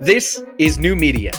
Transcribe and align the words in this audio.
This 0.00 0.42
is 0.58 0.78
New 0.78 0.96
Media. 0.96 1.30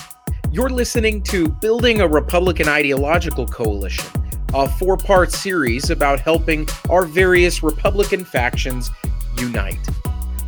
You're 0.51 0.69
listening 0.69 1.21
to 1.23 1.49
Building 1.49 1.99
a 1.99 2.07
Republican 2.07 2.69
Ideological 2.69 3.45
Coalition, 3.45 4.05
a 4.53 4.69
four 4.69 4.95
part 4.95 5.31
series 5.31 5.89
about 5.89 6.21
helping 6.21 6.67
our 6.89 7.05
various 7.05 7.61
Republican 7.61 8.23
factions 8.23 8.91
unite 9.37 9.85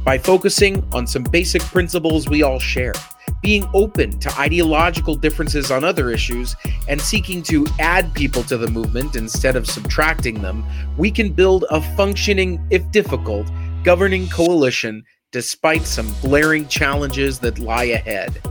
by 0.06 0.18
focusing 0.18 0.88
on 0.94 1.06
some 1.06 1.24
basic 1.24 1.62
principles 1.64 2.30
we 2.30 2.44
all 2.44 2.60
share, 2.60 2.94
being 3.42 3.68
open 3.74 4.18
to 4.20 4.40
ideological 4.40 5.16
differences 5.16 5.70
on 5.70 5.84
other 5.84 6.10
issues, 6.10 6.56
and 6.88 7.02
seeking 7.02 7.44
to 7.44 7.68
add 7.80 8.14
people 8.14 8.42
to 8.44 8.58
the 8.58 8.70
movement 8.70 9.18
instead 9.18 9.56
of 9.56 9.68
subtracting 9.68 10.42
them. 10.42 10.66
We 10.98 11.12
can 11.12 11.34
build 11.34 11.66
a 11.70 11.82
functioning, 11.98 12.66
if 12.70 12.90
difficult, 12.92 13.48
governing 13.84 14.28
coalition 14.30 15.04
despite 15.32 15.84
some 15.84 16.14
glaring 16.22 16.68
challenges 16.68 17.40
that 17.40 17.60
lie 17.60 17.86
ahead. 17.86 18.42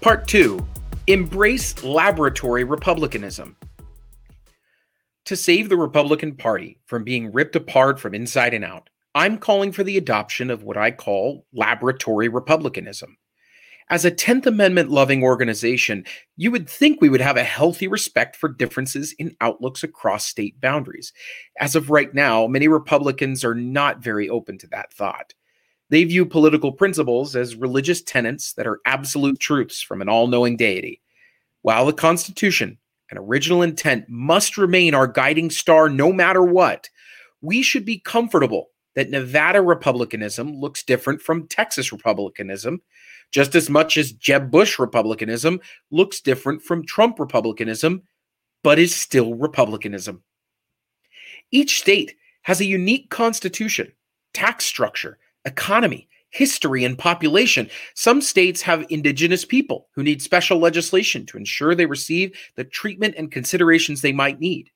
Part 0.00 0.26
2 0.28 0.66
Embrace 1.06 1.82
Laboratory 1.82 2.64
Republicanism. 2.64 3.56
To 5.26 5.36
save 5.36 5.68
the 5.68 5.76
Republican 5.76 6.34
Party 6.34 6.78
from 6.86 7.04
being 7.04 7.32
ripped 7.32 7.56
apart 7.56 8.00
from 8.00 8.14
inside 8.14 8.54
and 8.54 8.64
out, 8.64 8.90
I'm 9.14 9.38
calling 9.38 9.72
for 9.72 9.84
the 9.84 9.98
adoption 9.98 10.50
of 10.50 10.62
what 10.62 10.76
I 10.76 10.90
call 10.90 11.46
laboratory 11.52 12.28
republicanism. 12.28 13.16
As 13.92 14.06
a 14.06 14.10
10th 14.10 14.46
Amendment 14.46 14.88
loving 14.88 15.22
organization, 15.22 16.06
you 16.38 16.50
would 16.50 16.66
think 16.66 17.02
we 17.02 17.10
would 17.10 17.20
have 17.20 17.36
a 17.36 17.44
healthy 17.44 17.86
respect 17.86 18.36
for 18.36 18.48
differences 18.48 19.12
in 19.18 19.36
outlooks 19.42 19.84
across 19.84 20.24
state 20.24 20.58
boundaries. 20.62 21.12
As 21.60 21.76
of 21.76 21.90
right 21.90 22.14
now, 22.14 22.46
many 22.46 22.68
Republicans 22.68 23.44
are 23.44 23.54
not 23.54 24.02
very 24.02 24.30
open 24.30 24.56
to 24.56 24.66
that 24.68 24.94
thought. 24.94 25.34
They 25.90 26.04
view 26.04 26.24
political 26.24 26.72
principles 26.72 27.36
as 27.36 27.54
religious 27.54 28.00
tenets 28.00 28.54
that 28.54 28.66
are 28.66 28.80
absolute 28.86 29.38
truths 29.38 29.82
from 29.82 30.00
an 30.00 30.08
all 30.08 30.26
knowing 30.26 30.56
deity. 30.56 31.02
While 31.60 31.84
the 31.84 31.92
Constitution 31.92 32.78
and 33.10 33.18
original 33.18 33.60
intent 33.60 34.08
must 34.08 34.56
remain 34.56 34.94
our 34.94 35.06
guiding 35.06 35.50
star 35.50 35.90
no 35.90 36.14
matter 36.14 36.42
what, 36.42 36.88
we 37.42 37.60
should 37.60 37.84
be 37.84 37.98
comfortable 37.98 38.70
that 38.94 39.10
Nevada 39.10 39.62
Republicanism 39.62 40.54
looks 40.54 40.82
different 40.82 41.22
from 41.22 41.46
Texas 41.48 41.92
Republicanism 41.92 42.82
just 43.32 43.54
as 43.54 43.68
much 43.70 43.96
as 43.96 44.12
Jeb 44.12 44.50
Bush 44.50 44.78
Republicanism 44.78 45.60
looks 45.90 46.20
different 46.20 46.62
from 46.62 46.84
Trump 46.84 47.18
Republicanism, 47.18 48.02
but 48.62 48.78
is 48.78 48.94
still 48.94 49.34
Republicanism. 49.34 50.22
Each 51.50 51.80
state 51.80 52.14
has 52.42 52.60
a 52.60 52.66
unique 52.66 53.10
constitution, 53.10 53.90
tax 54.34 54.64
structure, 54.66 55.18
economy, 55.44 56.08
history, 56.30 56.84
and 56.84 56.98
population. 56.98 57.68
Some 57.94 58.20
states 58.20 58.62
have 58.62 58.86
indigenous 58.90 59.44
people 59.44 59.88
who 59.94 60.02
need 60.02 60.22
special 60.22 60.58
legislation 60.58 61.26
to 61.26 61.36
ensure 61.36 61.74
they 61.74 61.86
receive 61.86 62.36
the 62.56 62.64
treatment 62.64 63.14
and 63.16 63.30
considerations 63.30 64.00
they 64.00 64.12
might 64.12 64.40
need. 64.40 64.70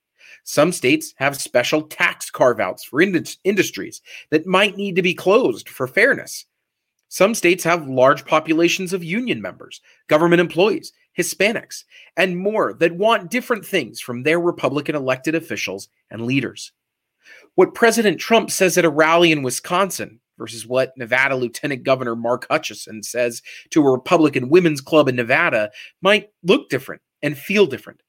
Some 0.45 0.73
states 0.73 1.13
have 1.17 1.41
special 1.41 1.83
tax 1.83 2.16
carve 2.37 2.61
outs 2.61 2.85
for 2.85 3.03
ind- 3.03 3.37
industries 3.43 4.03
that 4.31 4.47
might 4.47 4.77
need 4.77 4.95
to 4.95 5.03
be 5.03 5.15
closed 5.15 5.69
for 5.69 5.89
fairness. 5.89 6.45
Some 7.09 7.35
states 7.35 7.65
have 7.65 7.89
large 7.89 8.25
populations 8.25 8.93
of 8.93 9.03
union 9.03 9.41
members, 9.41 9.81
government 10.09 10.41
employees, 10.41 10.93
Hispanics, 11.19 11.85
and 12.17 12.37
more 12.37 12.75
that 12.75 12.97
want 12.97 13.31
different 13.31 13.65
things 13.65 14.01
from 14.01 14.23
their 14.23 14.39
Republican 14.39 14.95
elected 14.95 15.35
officials 15.35 15.89
and 16.11 16.27
leaders. 16.27 16.73
What 17.55 17.75
President 17.75 18.21
Trump 18.21 18.51
says 18.51 18.77
at 18.77 18.85
a 18.85 18.91
rally 18.91 19.33
in 19.33 19.43
Wisconsin 19.43 20.21
versus 20.37 20.67
what 20.67 20.93
Nevada 20.99 21.35
Lieutenant 21.35 21.85
Governor 21.85 22.15
Mark 22.15 22.47
Hutchison 22.51 23.03
says 23.03 23.41
to 23.71 23.81
a 23.81 23.91
Republican 23.91 24.51
women's 24.51 24.83
club 24.83 25.09
in 25.09 25.17
Nevada 25.17 25.71
might 26.03 26.29
look 26.43 26.69
different 26.69 27.01
and 27.23 27.39
feel 27.39 27.67
different. 27.67 28.03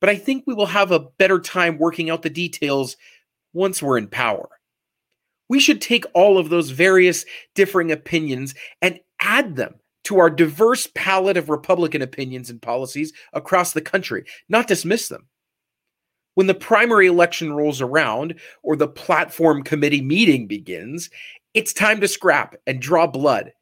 But 0.00 0.08
I 0.08 0.16
think 0.16 0.44
we 0.46 0.54
will 0.54 0.66
have 0.66 0.92
a 0.92 1.00
better 1.18 1.40
time 1.40 1.78
working 1.78 2.10
out 2.10 2.22
the 2.22 2.30
details 2.30 2.96
once 3.52 3.82
we're 3.82 3.98
in 3.98 4.08
power 4.08 4.48
we 5.52 5.60
should 5.60 5.82
take 5.82 6.06
all 6.14 6.38
of 6.38 6.48
those 6.48 6.70
various 6.70 7.26
differing 7.54 7.92
opinions 7.92 8.54
and 8.80 8.98
add 9.20 9.54
them 9.54 9.74
to 10.04 10.18
our 10.18 10.30
diverse 10.30 10.88
palette 10.94 11.36
of 11.36 11.50
Republican 11.50 12.00
opinions 12.00 12.48
and 12.48 12.62
policies 12.62 13.12
across 13.34 13.74
the 13.74 13.82
country, 13.82 14.24
not 14.48 14.66
dismiss 14.66 15.08
them. 15.08 15.28
When 16.36 16.46
the 16.46 16.54
primary 16.54 17.06
election 17.06 17.52
rolls 17.52 17.82
around 17.82 18.36
or 18.62 18.76
the 18.76 18.88
platform 18.88 19.62
committee 19.62 20.00
meeting 20.00 20.46
begins, 20.46 21.10
it's 21.52 21.74
time 21.74 22.00
to 22.00 22.08
scrap 22.08 22.56
and 22.66 22.80
draw 22.80 23.06
blood. 23.06 23.52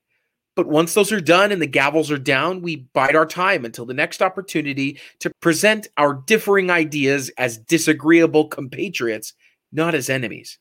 But 0.55 0.69
once 0.69 0.95
those 0.95 1.11
are 1.11 1.21
done 1.21 1.51
and 1.51 1.61
the 1.61 1.67
gavels 1.67 2.12
are 2.12 2.19
down, 2.19 2.62
we 2.62 2.87
bide 2.95 3.17
our 3.17 3.27
time 3.27 3.65
until 3.65 3.84
the 3.84 3.95
next 3.95 4.22
opportunity 4.22 5.01
to 5.19 5.33
present 5.41 5.89
our 5.97 6.15
differing 6.15 6.71
ideas 6.71 7.31
as 7.37 7.59
disagreeable 7.59 8.47
compatriots, 8.47 9.34
not 9.73 9.95
as 9.95 10.09
enemies 10.11 10.59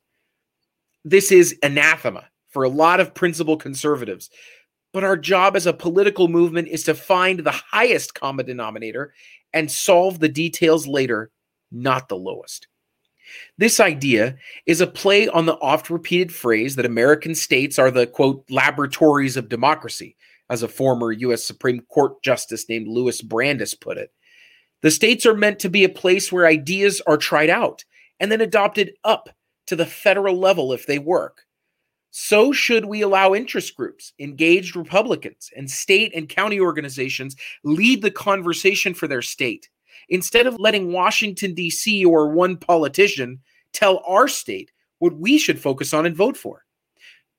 this 1.04 1.32
is 1.32 1.58
anathema 1.64 2.26
for 2.50 2.64
a 2.64 2.70
lot 2.70 3.00
of 3.00 3.14
principled 3.14 3.62
conservatives. 3.62 4.30
But 4.92 5.04
our 5.04 5.18
job 5.18 5.56
as 5.56 5.68
a 5.68 5.74
political 5.74 6.28
movement 6.28 6.68
is 6.68 6.84
to 6.86 6.96
find 6.96 7.40
the 7.40 7.52
highest 7.52 8.16
common 8.16 8.46
denominator 8.46 9.14
and 9.54 9.70
solve 9.70 10.20
the 10.20 10.30
details 10.30 10.88
later, 10.88 11.32
not 11.72 12.10
the 12.10 12.18
lowest. 12.18 12.68
This 13.60 13.80
idea 13.80 14.38
is 14.66 14.82
a 14.82 14.88
play 14.88 15.28
on 15.28 15.46
the 15.46 15.58
oft 15.58 15.92
repeated 15.92 16.34
phrase 16.34 16.76
that 16.76 16.88
American 16.88 17.36
states 17.36 17.78
are 17.78 17.92
the 17.92 18.08
quote 18.08 18.44
laboratories 18.50 19.38
of 19.38 19.50
democracy, 19.50 20.16
as 20.50 20.64
a 20.64 20.68
former 20.68 21.12
U.S. 21.12 21.46
Supreme 21.46 21.82
Court 21.82 22.24
Justice 22.24 22.68
named 22.68 22.88
Louis 22.88 23.22
Brandeis 23.22 23.76
put 23.76 24.00
it. 24.00 24.12
The 24.82 24.90
states 24.90 25.28
are 25.28 25.36
meant 25.36 25.60
to 25.60 25.70
be 25.70 25.84
a 25.84 25.90
place 25.90 26.32
where 26.32 26.48
ideas 26.48 27.02
are 27.06 27.18
tried 27.18 27.52
out 27.52 27.84
and 28.20 28.32
then 28.32 28.42
adopted 28.42 28.94
up 29.04 29.30
to 29.68 29.76
the 29.76 29.86
federal 29.86 30.36
level 30.36 30.74
if 30.74 30.86
they 30.88 31.00
work. 31.00 31.46
So 32.12 32.52
should 32.52 32.86
we 32.86 33.02
allow 33.02 33.36
interest 33.36 33.76
groups, 33.76 34.14
engaged 34.20 34.76
Republicans, 34.76 35.52
and 35.56 35.70
state 35.70 36.12
and 36.16 36.28
county 36.28 36.60
organizations 36.60 37.36
lead 37.64 38.02
the 38.02 38.12
conversation 38.12 38.94
for 38.94 39.08
their 39.08 39.22
state 39.22 39.70
instead 40.10 40.48
of 40.48 40.60
letting 40.60 40.92
Washington, 40.92 41.54
D.C. 41.54 42.04
or 42.04 42.30
one 42.30 42.58
politician 42.58 43.40
tell 43.74 44.04
our 44.08 44.28
state 44.28 44.72
what 44.98 45.18
we 45.18 45.38
should 45.38 45.60
focus 45.60 45.94
on 45.94 46.06
and 46.06 46.16
vote 46.16 46.36
for. 46.36 46.66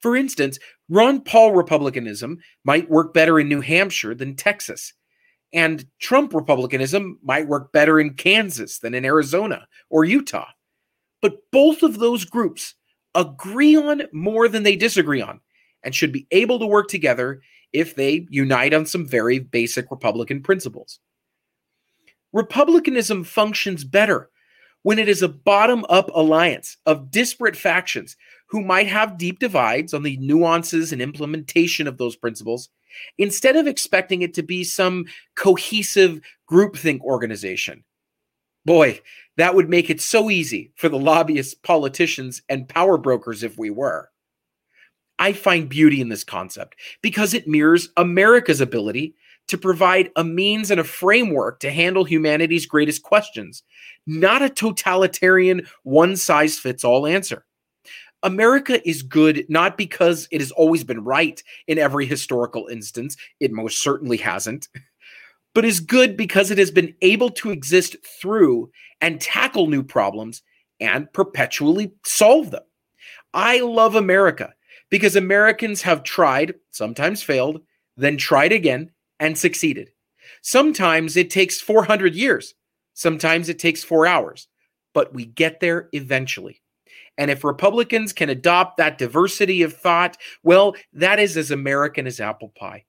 For 0.00 0.16
instance, 0.16 0.58
Ron 0.88 1.20
Paul 1.20 1.52
Republicanism 1.52 2.38
might 2.64 2.88
work 2.88 3.12
better 3.12 3.38
in 3.38 3.48
New 3.48 3.60
Hampshire 3.60 4.14
than 4.14 4.36
Texas, 4.36 4.94
and 5.52 5.84
Trump 5.98 6.32
Republicanism 6.32 7.18
might 7.22 7.48
work 7.48 7.72
better 7.72 7.98
in 7.98 8.14
Kansas 8.14 8.78
than 8.78 8.94
in 8.94 9.04
Arizona 9.04 9.66
or 9.90 10.04
Utah. 10.04 10.46
But 11.22 11.38
both 11.50 11.82
of 11.82 11.98
those 11.98 12.24
groups 12.24 12.74
agree 13.14 13.76
on 13.76 14.02
more 14.12 14.48
than 14.48 14.62
they 14.62 14.76
disagree 14.76 15.20
on 15.20 15.40
and 15.82 15.94
should 15.94 16.12
be 16.12 16.26
able 16.30 16.58
to 16.58 16.66
work 16.66 16.88
together 16.88 17.40
if 17.72 17.94
they 17.94 18.26
unite 18.30 18.74
on 18.74 18.86
some 18.86 19.06
very 19.06 19.38
basic 19.38 19.90
Republican 19.90 20.42
principles. 20.42 21.00
Republicanism 22.32 23.24
functions 23.24 23.84
better 23.84 24.30
when 24.82 24.98
it 24.98 25.08
is 25.08 25.22
a 25.22 25.28
bottom 25.28 25.84
up 25.88 26.10
alliance 26.14 26.76
of 26.86 27.10
disparate 27.10 27.56
factions 27.56 28.16
who 28.46 28.62
might 28.62 28.86
have 28.86 29.18
deep 29.18 29.38
divides 29.38 29.92
on 29.92 30.02
the 30.02 30.16
nuances 30.18 30.92
and 30.92 31.02
implementation 31.02 31.86
of 31.86 31.98
those 31.98 32.16
principles, 32.16 32.70
instead 33.18 33.56
of 33.56 33.66
expecting 33.66 34.22
it 34.22 34.34
to 34.34 34.42
be 34.42 34.64
some 34.64 35.04
cohesive 35.36 36.20
groupthink 36.50 37.00
organization. 37.00 37.84
Boy, 38.64 39.00
that 39.36 39.54
would 39.54 39.68
make 39.68 39.90
it 39.90 40.00
so 40.00 40.30
easy 40.30 40.72
for 40.76 40.88
the 40.88 40.98
lobbyists, 40.98 41.54
politicians, 41.54 42.42
and 42.48 42.68
power 42.68 42.98
brokers 42.98 43.42
if 43.42 43.58
we 43.58 43.70
were. 43.70 44.10
I 45.18 45.32
find 45.32 45.68
beauty 45.68 46.00
in 46.00 46.08
this 46.08 46.24
concept 46.24 46.76
because 47.02 47.34
it 47.34 47.46
mirrors 47.46 47.90
America's 47.96 48.60
ability 48.60 49.14
to 49.48 49.58
provide 49.58 50.10
a 50.16 50.24
means 50.24 50.70
and 50.70 50.80
a 50.80 50.84
framework 50.84 51.60
to 51.60 51.70
handle 51.70 52.04
humanity's 52.04 52.66
greatest 52.66 53.02
questions, 53.02 53.62
not 54.06 54.42
a 54.42 54.48
totalitarian 54.48 55.66
one 55.82 56.16
size 56.16 56.58
fits 56.58 56.84
all 56.84 57.06
answer. 57.06 57.44
America 58.22 58.86
is 58.88 59.02
good 59.02 59.44
not 59.48 59.76
because 59.76 60.28
it 60.30 60.40
has 60.40 60.50
always 60.52 60.84
been 60.84 61.02
right 61.02 61.42
in 61.66 61.78
every 61.78 62.06
historical 62.06 62.66
instance, 62.68 63.16
it 63.40 63.52
most 63.52 63.82
certainly 63.82 64.18
hasn't, 64.18 64.68
but 65.54 65.64
is 65.64 65.80
good 65.80 66.16
because 66.16 66.50
it 66.50 66.58
has 66.58 66.70
been 66.70 66.94
able 67.02 67.30
to 67.30 67.50
exist 67.50 67.96
through 68.20 68.70
and 69.00 69.20
tackle 69.20 69.66
new 69.66 69.82
problems 69.82 70.42
and 70.78 71.12
perpetually 71.12 71.92
solve 72.04 72.50
them. 72.50 72.62
I 73.34 73.60
love 73.60 73.94
America 73.94 74.54
because 74.90 75.16
Americans 75.16 75.82
have 75.82 76.02
tried, 76.02 76.54
sometimes 76.70 77.22
failed, 77.22 77.60
then 77.96 78.16
tried 78.16 78.52
again 78.52 78.90
and 79.18 79.36
succeeded. 79.36 79.90
Sometimes 80.42 81.16
it 81.16 81.30
takes 81.30 81.60
400 81.60 82.14
years, 82.14 82.54
sometimes 82.94 83.48
it 83.48 83.58
takes 83.58 83.84
four 83.84 84.06
hours, 84.06 84.48
but 84.94 85.14
we 85.14 85.26
get 85.26 85.60
there 85.60 85.88
eventually. 85.92 86.62
And 87.18 87.30
if 87.30 87.44
Republicans 87.44 88.12
can 88.12 88.30
adopt 88.30 88.78
that 88.78 88.96
diversity 88.96 89.62
of 89.62 89.74
thought, 89.74 90.16
well, 90.42 90.74
that 90.92 91.18
is 91.18 91.36
as 91.36 91.50
American 91.50 92.06
as 92.06 92.20
apple 92.20 92.52
pie. 92.58 92.84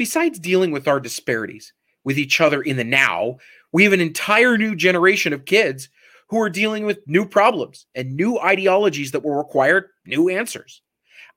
Besides 0.00 0.38
dealing 0.38 0.70
with 0.70 0.88
our 0.88 0.98
disparities 0.98 1.74
with 2.04 2.18
each 2.18 2.40
other 2.40 2.62
in 2.62 2.78
the 2.78 2.84
now, 2.84 3.36
we 3.70 3.84
have 3.84 3.92
an 3.92 4.00
entire 4.00 4.56
new 4.56 4.74
generation 4.74 5.34
of 5.34 5.44
kids 5.44 5.90
who 6.30 6.40
are 6.40 6.48
dealing 6.48 6.86
with 6.86 7.06
new 7.06 7.26
problems 7.26 7.84
and 7.94 8.16
new 8.16 8.38
ideologies 8.38 9.10
that 9.10 9.22
will 9.22 9.34
require 9.34 9.90
new 10.06 10.30
answers. 10.30 10.80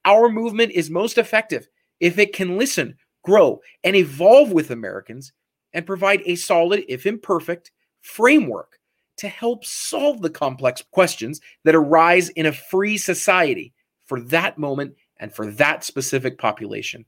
Our 0.06 0.30
movement 0.30 0.72
is 0.72 0.90
most 0.90 1.18
effective 1.18 1.68
if 2.00 2.18
it 2.18 2.32
can 2.32 2.58
listen, 2.58 2.96
grow, 3.22 3.60
and 3.84 3.98
evolve 3.98 4.54
with 4.54 4.72
Americans 4.72 5.34
and 5.74 5.86
provide 5.86 6.22
a 6.26 6.36
solid, 6.36 6.86
if 6.88 7.06
imperfect, 7.06 7.70
framework 8.00 8.80
to 9.18 9.28
help 9.28 9.66
solve 9.66 10.22
the 10.22 10.30
complex 10.30 10.82
questions 10.90 11.42
that 11.66 11.76
arise 11.76 12.30
in 12.30 12.46
a 12.46 12.54
free 12.54 12.98
society 12.98 13.74
for 14.06 14.22
that 14.22 14.58
moment 14.58 14.96
and 15.18 15.34
for 15.34 15.48
that 15.52 15.84
specific 15.84 16.38
population. 16.38 17.06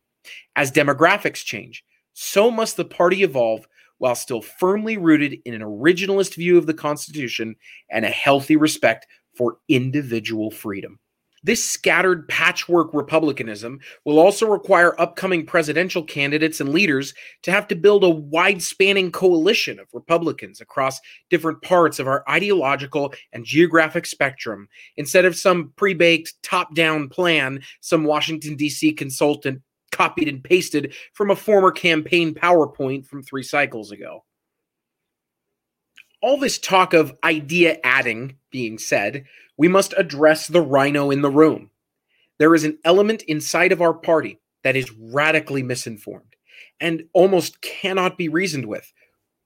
As 0.55 0.71
demographics 0.71 1.43
change, 1.43 1.83
so 2.13 2.49
must 2.49 2.77
the 2.77 2.85
party 2.85 3.23
evolve 3.23 3.67
while 3.97 4.15
still 4.15 4.41
firmly 4.41 4.97
rooted 4.97 5.39
in 5.45 5.53
an 5.53 5.61
originalist 5.61 6.35
view 6.35 6.57
of 6.57 6.65
the 6.65 6.73
Constitution 6.73 7.55
and 7.89 8.05
a 8.05 8.09
healthy 8.09 8.55
respect 8.55 9.07
for 9.35 9.57
individual 9.67 10.51
freedom. 10.51 10.99
This 11.45 11.63
scattered 11.63 12.27
patchwork 12.27 12.91
republicanism 12.91 13.79
will 14.03 14.17
also 14.17 14.47
require 14.47 14.99
upcoming 14.99 15.45
presidential 15.45 16.01
candidates 16.01 16.59
and 16.59 16.73
leaders 16.73 17.13
to 17.43 17.51
have 17.51 17.67
to 17.67 17.75
build 17.75 18.03
a 18.03 18.09
wide 18.09 18.63
spanning 18.63 19.11
coalition 19.11 19.79
of 19.79 19.85
Republicans 19.93 20.59
across 20.59 20.99
different 21.29 21.61
parts 21.61 21.99
of 21.99 22.07
our 22.07 22.23
ideological 22.27 23.13
and 23.31 23.45
geographic 23.45 24.07
spectrum 24.07 24.67
instead 24.97 25.23
of 25.23 25.35
some 25.35 25.71
pre 25.75 25.93
baked 25.93 26.33
top 26.41 26.73
down 26.73 27.09
plan 27.09 27.61
some 27.79 28.05
Washington, 28.05 28.55
D.C. 28.55 28.93
consultant 28.93 29.61
copied 29.95 30.27
and 30.27 30.43
pasted 30.43 30.93
from 31.13 31.31
a 31.31 31.35
former 31.35 31.71
campaign 31.71 32.33
PowerPoint 32.33 33.05
from 33.05 33.23
three 33.23 33.43
cycles 33.43 33.91
ago. 33.91 34.25
All 36.21 36.37
this 36.37 36.59
talk 36.59 36.93
of 36.93 37.15
idea 37.23 37.77
adding 37.83 38.37
being 38.51 38.77
said, 38.77 39.25
we 39.57 39.67
must 39.67 39.93
address 39.95 40.47
the 40.47 40.61
rhino 40.61 41.11
in 41.11 41.21
the 41.21 41.29
room. 41.29 41.69
There 42.39 42.55
is 42.55 42.63
an 42.63 42.77
element 42.83 43.21
inside 43.23 43.71
of 43.71 43.81
our 43.81 43.93
party 43.93 44.39
that 44.63 44.75
is 44.75 44.91
radically 44.99 45.63
misinformed 45.63 46.35
and 46.79 47.03
almost 47.13 47.61
cannot 47.61 48.17
be 48.17 48.27
reasoned 48.27 48.65
with 48.65 48.91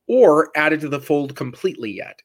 or 0.08 0.50
added 0.56 0.82
to 0.82 0.90
the 0.90 1.00
fold 1.00 1.36
completely 1.36 1.92
yet. 1.92 2.22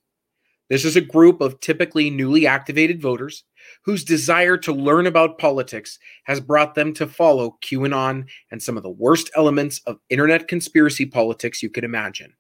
This 0.71 0.85
is 0.85 0.97
a 0.97 1.01
group 1.01 1.41
of 1.41 1.61
typically 1.61 2.09
newly 2.09 2.47
activated 2.47 3.03
voters 3.03 3.45
whose 3.85 4.03
desire 4.03 4.57
to 4.59 4.73
learn 4.73 5.07
about 5.07 5.39
politics 5.39 5.99
has 6.25 6.41
brought 6.41 6.75
them 6.75 6.95
to 6.95 7.07
follow 7.07 7.59
QAnon 7.63 8.27
and 8.51 8.63
some 8.63 8.77
of 8.77 8.83
the 8.83 8.91
worst 8.91 9.31
elements 9.37 9.81
of 9.87 9.99
internet 10.09 10.49
conspiracy 10.49 11.05
politics 11.05 11.63
you 11.63 11.69
could 11.69 11.85
imagine. 11.85 12.35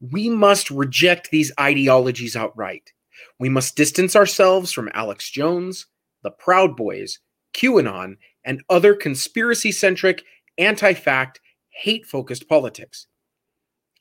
We 0.00 0.30
must 0.30 0.70
reject 0.70 1.30
these 1.30 1.52
ideologies 1.58 2.36
outright 2.36 2.92
we 3.38 3.48
must 3.48 3.76
distance 3.76 4.16
ourselves 4.16 4.72
from 4.72 4.90
Alex 4.94 5.30
Jones, 5.30 5.86
the 6.22 6.30
Proud 6.30 6.76
Boys, 6.76 7.18
QAnon, 7.54 8.16
and 8.44 8.62
other 8.68 8.94
conspiracy 8.94 9.72
centric, 9.72 10.24
anti 10.58 10.94
fact, 10.94 11.40
hate 11.70 12.06
focused 12.06 12.48
politics. 12.48 13.06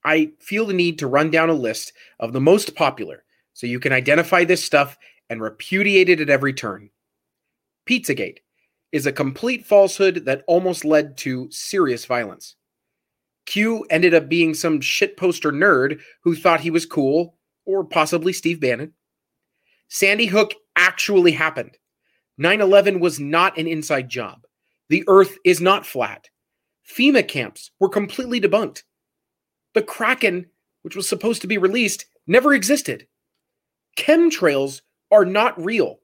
I 0.04 0.31
feel 0.40 0.66
the 0.66 0.74
need 0.74 1.00
to 1.00 1.07
run 1.07 1.30
down 1.30 1.50
a 1.50 1.54
list 1.54 1.94
of 2.19 2.34
the 2.34 2.42
most 2.42 2.75
popular 2.75 3.24
so 3.59 3.67
you 3.67 3.81
can 3.81 3.91
identify 3.91 4.45
this 4.45 4.63
stuff 4.63 4.97
and 5.29 5.41
repudiate 5.41 6.07
it 6.07 6.21
at 6.21 6.29
every 6.29 6.53
turn. 6.53 6.89
Pizzagate 7.85 8.38
is 8.94 9.06
a 9.06 9.11
complete 9.11 9.65
falsehood 9.65 10.23
that 10.23 10.45
almost 10.47 10.85
led 10.85 11.17
to 11.17 11.51
serious 11.51 12.06
violence. 12.06 12.56
Q 13.47 13.85
ended 13.89 14.13
up 14.13 14.29
being 14.29 14.53
some 14.53 14.79
shitposter 14.79 15.51
nerd 15.51 16.00
who 16.23 16.38
thought 16.38 16.61
he 16.61 16.71
was 16.71 16.85
cool, 16.85 17.35
or 17.65 17.83
possibly 17.83 18.31
Steve 18.31 18.61
Bannon. 18.61 18.94
Sandy 19.89 20.27
Hook 20.27 20.53
actually 20.77 21.33
happened. 21.33 21.77
9 22.38 22.61
11 22.61 23.01
was 23.01 23.19
not 23.19 23.57
an 23.57 23.67
inside 23.67 24.07
job. 24.07 24.39
The 24.88 25.03
earth 25.09 25.38
is 25.44 25.59
not 25.59 25.85
flat. 25.85 26.29
FEMA 26.89 27.27
camps 27.27 27.71
were 27.77 27.89
completely 27.89 28.39
debunked. 28.39 28.83
The 29.73 29.81
Kraken, 29.81 30.45
which 30.83 30.95
was 30.95 31.09
supposed 31.09 31.41
to 31.41 31.47
be 31.47 31.57
released, 31.57 32.06
never 32.25 32.53
existed. 32.53 33.06
Chemtrails 34.00 34.81
are 35.12 35.25
not 35.25 35.62
real, 35.63 36.00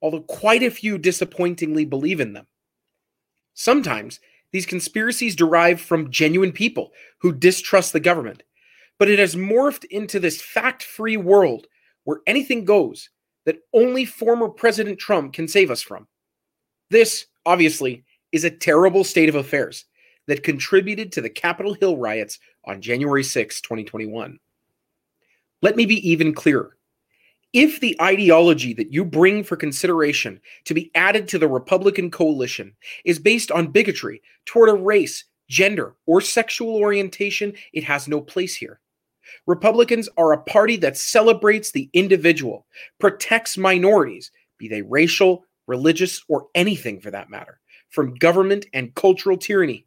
although 0.00 0.22
quite 0.22 0.62
a 0.62 0.70
few 0.70 0.96
disappointingly 0.96 1.84
believe 1.84 2.18
in 2.18 2.32
them. 2.32 2.46
Sometimes 3.52 4.20
these 4.52 4.64
conspiracies 4.64 5.36
derive 5.36 5.78
from 5.78 6.10
genuine 6.10 6.50
people 6.50 6.92
who 7.18 7.32
distrust 7.32 7.92
the 7.92 8.00
government, 8.00 8.42
but 8.98 9.10
it 9.10 9.18
has 9.18 9.36
morphed 9.36 9.84
into 9.84 10.18
this 10.18 10.40
fact 10.40 10.82
free 10.82 11.18
world 11.18 11.66
where 12.04 12.20
anything 12.26 12.64
goes 12.64 13.10
that 13.44 13.58
only 13.74 14.06
former 14.06 14.48
President 14.48 14.98
Trump 14.98 15.34
can 15.34 15.46
save 15.46 15.70
us 15.70 15.82
from. 15.82 16.08
This, 16.88 17.26
obviously, 17.44 18.04
is 18.32 18.44
a 18.44 18.50
terrible 18.50 19.04
state 19.04 19.28
of 19.28 19.34
affairs 19.34 19.84
that 20.26 20.42
contributed 20.42 21.12
to 21.12 21.20
the 21.20 21.30
Capitol 21.30 21.74
Hill 21.74 21.98
riots 21.98 22.38
on 22.64 22.80
January 22.80 23.22
6, 23.22 23.60
2021. 23.60 24.38
Let 25.60 25.76
me 25.76 25.84
be 25.84 26.08
even 26.08 26.32
clearer. 26.32 26.75
If 27.56 27.80
the 27.80 27.96
ideology 28.02 28.74
that 28.74 28.92
you 28.92 29.02
bring 29.02 29.42
for 29.42 29.56
consideration 29.56 30.42
to 30.66 30.74
be 30.74 30.90
added 30.94 31.26
to 31.28 31.38
the 31.38 31.48
Republican 31.48 32.10
coalition 32.10 32.76
is 33.06 33.18
based 33.18 33.50
on 33.50 33.68
bigotry 33.68 34.20
toward 34.44 34.68
a 34.68 34.74
race, 34.74 35.24
gender, 35.48 35.96
or 36.04 36.20
sexual 36.20 36.76
orientation, 36.76 37.54
it 37.72 37.82
has 37.82 38.08
no 38.08 38.20
place 38.20 38.54
here. 38.54 38.78
Republicans 39.46 40.06
are 40.18 40.34
a 40.34 40.42
party 40.42 40.76
that 40.76 40.98
celebrates 40.98 41.70
the 41.70 41.88
individual, 41.94 42.66
protects 43.00 43.56
minorities, 43.56 44.30
be 44.58 44.68
they 44.68 44.82
racial, 44.82 45.46
religious, 45.66 46.22
or 46.28 46.48
anything 46.54 47.00
for 47.00 47.10
that 47.10 47.30
matter, 47.30 47.58
from 47.88 48.16
government 48.16 48.66
and 48.74 48.94
cultural 48.94 49.38
tyranny, 49.38 49.86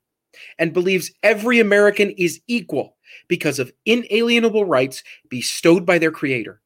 and 0.58 0.74
believes 0.74 1.12
every 1.22 1.60
American 1.60 2.10
is 2.18 2.42
equal 2.48 2.98
because 3.28 3.60
of 3.60 3.72
inalienable 3.86 4.66
rights 4.66 5.04
bestowed 5.30 5.86
by 5.86 6.00
their 6.00 6.10
creator. 6.10 6.64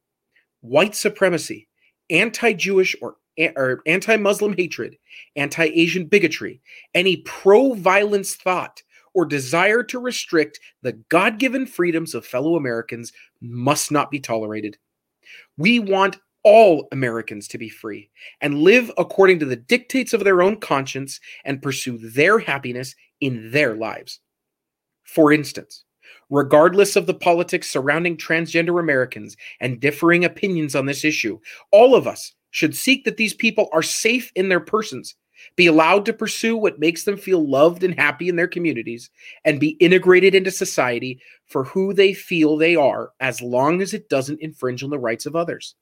White 0.64 0.96
supremacy, 0.96 1.68
anti 2.10 2.54
Jewish 2.54 2.96
or, 3.02 3.18
or 3.58 3.82
anti 3.86 4.16
Muslim 4.16 4.54
hatred, 4.56 4.98
anti 5.36 5.66
Asian 5.66 6.06
bigotry, 6.06 6.62
any 6.94 7.18
pro 7.18 7.74
violence 7.74 8.36
thought 8.36 8.82
or 9.14 9.26
desire 9.26 9.84
to 9.84 10.00
restrict 10.00 10.62
the 10.82 10.94
God 11.10 11.38
given 11.38 11.66
freedoms 11.66 12.16
of 12.16 12.26
fellow 12.26 12.56
Americans 12.56 13.12
must 13.42 13.92
not 13.92 14.10
be 14.10 14.22
tolerated. 14.22 14.78
We 15.58 15.80
want 15.80 16.18
all 16.44 16.88
Americans 16.94 17.50
to 17.50 17.58
be 17.58 17.68
free 17.68 18.10
and 18.40 18.60
live 18.60 18.90
according 18.98 19.40
to 19.40 19.46
the 19.46 19.58
dictates 19.58 20.14
of 20.14 20.24
their 20.24 20.42
own 20.42 20.58
conscience 20.62 21.20
and 21.44 21.62
pursue 21.62 21.98
their 21.98 22.40
happiness 22.40 22.96
in 23.20 23.52
their 23.52 23.76
lives. 23.76 24.22
For 25.04 25.34
instance, 25.34 25.84
regardless 26.30 26.96
of 26.96 27.06
the 27.06 27.14
politics 27.14 27.70
surrounding 27.70 28.18
transgender 28.18 28.80
Americans 28.80 29.38
and 29.60 29.80
differing 29.80 30.26
opinions 30.26 30.76
on 30.76 30.86
this 30.86 31.04
issue, 31.04 31.40
all 31.72 31.96
of 31.96 32.08
us 32.08 32.34
should 32.52 32.76
seek 32.76 33.04
that 33.06 33.18
these 33.18 33.34
people 33.34 33.70
are 33.74 33.84
safe 33.84 34.32
in 34.36 34.50
their 34.50 34.60
persons 34.60 35.16
be 35.56 35.68
allowed 35.68 36.06
to 36.06 36.14
pursue 36.14 36.58
what 36.58 36.80
makes 36.80 37.04
them 37.04 37.18
feel 37.18 37.48
loved 37.48 37.84
and 37.84 37.96
happy 37.96 38.30
in 38.30 38.36
their 38.36 38.48
communities, 38.48 39.10
and 39.46 39.60
be 39.60 39.70
integrated 39.80 40.36
into 40.36 40.52
society 40.52 41.20
for 41.48 41.64
who 41.64 41.94
they 41.94 42.14
feel 42.14 42.58
they 42.58 42.76
are, 42.76 43.12
as 43.20 43.42
long 43.42 43.82
as 43.82 43.94
it 43.94 44.10
doesn't 44.10 44.42
infringe 44.42 44.84
on 44.84 44.90
the 44.90 45.00
rights 45.00 45.26
of 45.26 45.36
others. 45.36 45.76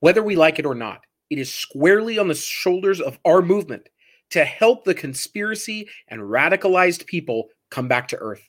Whether 0.00 0.22
we 0.22 0.36
like 0.36 0.58
it 0.58 0.66
or 0.66 0.74
not, 0.74 1.00
it 1.28 1.38
is 1.38 1.52
squarely 1.52 2.18
on 2.18 2.28
the 2.28 2.34
shoulders 2.34 3.00
of 3.00 3.18
our 3.24 3.42
movement 3.42 3.88
to 4.30 4.44
help 4.44 4.84
the 4.84 4.94
conspiracy 4.94 5.88
and 6.08 6.20
radicalized 6.20 7.06
people 7.06 7.48
come 7.70 7.88
back 7.88 8.08
to 8.08 8.18
earth. 8.18 8.48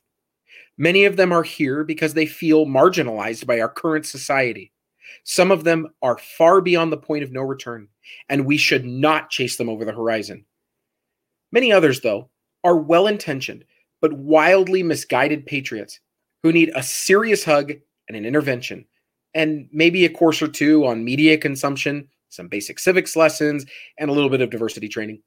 Many 0.77 1.05
of 1.05 1.17
them 1.17 1.31
are 1.31 1.43
here 1.43 1.83
because 1.83 2.13
they 2.13 2.25
feel 2.25 2.65
marginalized 2.65 3.45
by 3.45 3.59
our 3.59 3.69
current 3.69 4.05
society. 4.05 4.71
Some 5.23 5.51
of 5.51 5.63
them 5.63 5.87
are 6.01 6.17
far 6.17 6.61
beyond 6.61 6.91
the 6.91 6.97
point 6.97 7.23
of 7.23 7.31
no 7.31 7.41
return, 7.41 7.87
and 8.29 8.45
we 8.45 8.57
should 8.57 8.85
not 8.85 9.29
chase 9.29 9.57
them 9.57 9.69
over 9.69 9.85
the 9.85 9.91
horizon. 9.91 10.45
Many 11.51 11.71
others, 11.71 12.01
though, 12.01 12.29
are 12.63 12.77
well 12.77 13.07
intentioned 13.07 13.65
but 14.01 14.13
wildly 14.13 14.83
misguided 14.83 15.45
patriots 15.45 15.99
who 16.43 16.51
need 16.51 16.71
a 16.75 16.83
serious 16.83 17.45
hug 17.45 17.71
and 18.07 18.17
an 18.17 18.25
intervention, 18.25 18.83
and 19.33 19.69
maybe 19.71 20.03
a 20.03 20.09
course 20.09 20.41
or 20.41 20.47
two 20.47 20.85
on 20.85 21.05
media 21.05 21.37
consumption, 21.37 22.07
some 22.29 22.47
basic 22.47 22.79
civics 22.79 23.15
lessons, 23.15 23.65
and 23.99 24.09
a 24.09 24.13
little 24.13 24.29
bit 24.29 24.41
of 24.41 24.49
diversity 24.49 24.89
training. 24.89 25.21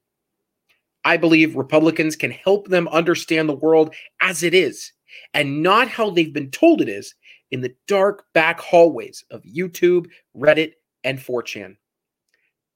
I 1.04 1.16
believe 1.16 1.54
Republicans 1.54 2.16
can 2.16 2.32
help 2.32 2.68
them 2.68 2.88
understand 2.88 3.48
the 3.48 3.54
world 3.54 3.94
as 4.20 4.42
it 4.42 4.54
is 4.54 4.92
and 5.32 5.62
not 5.62 5.88
how 5.88 6.10
they've 6.10 6.32
been 6.32 6.50
told 6.50 6.80
it 6.80 6.88
is 6.88 7.14
in 7.50 7.60
the 7.60 7.74
dark 7.86 8.24
back 8.32 8.60
hallways 8.60 9.24
of 9.30 9.42
YouTube, 9.42 10.06
Reddit, 10.36 10.72
and 11.04 11.18
4chan. 11.18 11.76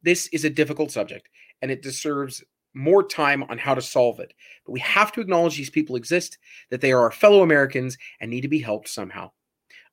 This 0.02 0.28
is 0.28 0.44
a 0.44 0.50
difficult 0.50 0.92
subject, 0.92 1.28
and 1.62 1.70
it 1.70 1.82
deserves 1.82 2.44
more 2.74 3.02
time 3.02 3.42
on 3.44 3.58
how 3.58 3.74
to 3.74 3.82
solve 3.82 4.20
it. 4.20 4.32
But 4.64 4.72
we 4.72 4.80
have 4.80 5.10
to 5.12 5.20
acknowledge 5.20 5.56
these 5.56 5.70
people 5.70 5.96
exist, 5.96 6.38
that 6.70 6.80
they 6.80 6.92
are 6.92 7.02
our 7.02 7.10
fellow 7.10 7.42
Americans 7.42 7.98
and 8.20 8.30
need 8.30 8.42
to 8.42 8.48
be 8.48 8.60
helped 8.60 8.88
somehow. 8.88 9.32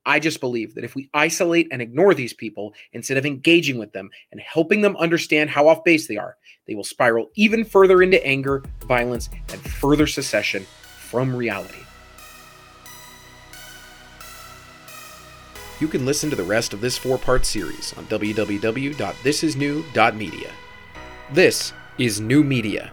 I 0.05 0.19
just 0.19 0.39
believe 0.39 0.75
that 0.75 0.83
if 0.83 0.93
we 0.93 1.09
isolate 1.15 1.67
and 1.71 1.81
ignore 1.81 2.13
these 2.13 2.33
people 2.33 2.75
instead 2.93 3.17
of 3.17 3.25
engaging 3.25 3.79
with 3.79 3.91
them 3.91 4.11
and 4.31 4.39
helping 4.39 4.81
them 4.81 4.95
understand 4.97 5.49
how 5.49 5.67
off 5.67 5.83
base 5.83 6.07
they 6.07 6.17
are, 6.17 6.37
they 6.67 6.75
will 6.75 6.83
spiral 6.83 7.31
even 7.35 7.65
further 7.65 8.03
into 8.03 8.23
anger, 8.23 8.63
violence, 8.81 9.29
and 9.51 9.59
further 9.61 10.05
secession 10.05 10.63
from 11.09 11.35
reality. 11.35 11.84
You 15.85 15.91
can 15.91 16.03
listen 16.03 16.31
to 16.31 16.35
the 16.35 16.43
rest 16.43 16.73
of 16.73 16.81
this 16.81 16.97
four 16.97 17.19
part 17.19 17.45
series 17.45 17.93
on 17.95 18.05
www.thisisnew.media. 18.05 20.51
This 21.31 21.73
is 21.99 22.19
New 22.19 22.43
Media 22.43 22.91